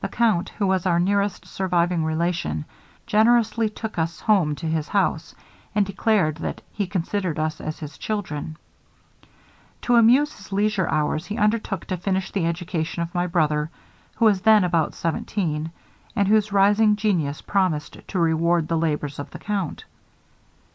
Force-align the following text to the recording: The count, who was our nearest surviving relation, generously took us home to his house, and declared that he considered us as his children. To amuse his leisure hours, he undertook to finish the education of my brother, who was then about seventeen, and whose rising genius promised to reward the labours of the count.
The 0.00 0.08
count, 0.08 0.48
who 0.56 0.66
was 0.66 0.86
our 0.86 0.98
nearest 0.98 1.44
surviving 1.44 2.02
relation, 2.02 2.64
generously 3.06 3.68
took 3.68 3.98
us 3.98 4.20
home 4.20 4.54
to 4.54 4.64
his 4.66 4.88
house, 4.88 5.34
and 5.74 5.84
declared 5.84 6.36
that 6.38 6.62
he 6.72 6.86
considered 6.86 7.38
us 7.38 7.60
as 7.60 7.78
his 7.78 7.98
children. 7.98 8.56
To 9.82 9.96
amuse 9.96 10.34
his 10.34 10.50
leisure 10.50 10.88
hours, 10.88 11.26
he 11.26 11.36
undertook 11.36 11.84
to 11.88 11.98
finish 11.98 12.30
the 12.30 12.46
education 12.46 13.02
of 13.02 13.14
my 13.14 13.26
brother, 13.26 13.68
who 14.16 14.24
was 14.24 14.40
then 14.40 14.64
about 14.64 14.94
seventeen, 14.94 15.72
and 16.16 16.26
whose 16.26 16.52
rising 16.52 16.96
genius 16.96 17.42
promised 17.42 17.98
to 18.08 18.18
reward 18.18 18.66
the 18.66 18.78
labours 18.78 19.18
of 19.18 19.28
the 19.30 19.38
count. 19.38 19.84